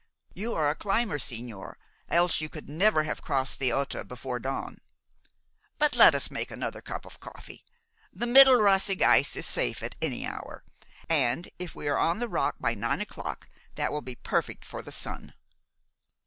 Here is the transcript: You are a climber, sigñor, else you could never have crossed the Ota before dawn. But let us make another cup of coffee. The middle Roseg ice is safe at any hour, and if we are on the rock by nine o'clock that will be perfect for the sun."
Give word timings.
You 0.33 0.55
are 0.55 0.67
a 0.67 0.73
climber, 0.73 1.19
sigñor, 1.19 1.75
else 2.09 2.41
you 2.41 2.49
could 2.49 2.67
never 2.67 3.03
have 3.03 3.21
crossed 3.21 3.59
the 3.59 3.71
Ota 3.71 4.03
before 4.03 4.39
dawn. 4.39 4.79
But 5.77 5.95
let 5.95 6.15
us 6.15 6.31
make 6.31 6.49
another 6.49 6.81
cup 6.81 7.05
of 7.05 7.19
coffee. 7.19 7.63
The 8.11 8.25
middle 8.25 8.57
Roseg 8.59 9.03
ice 9.03 9.35
is 9.35 9.45
safe 9.45 9.83
at 9.83 9.93
any 10.01 10.25
hour, 10.25 10.63
and 11.07 11.49
if 11.59 11.75
we 11.75 11.87
are 11.87 11.99
on 11.99 12.17
the 12.17 12.27
rock 12.27 12.55
by 12.59 12.73
nine 12.73 12.99
o'clock 12.99 13.47
that 13.75 13.91
will 13.91 14.01
be 14.01 14.15
perfect 14.15 14.65
for 14.65 14.81
the 14.81 14.91
sun." 14.91 15.35